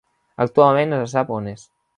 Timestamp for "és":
1.57-1.71